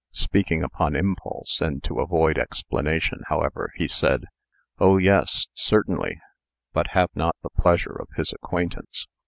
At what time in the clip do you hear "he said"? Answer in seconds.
3.75-4.23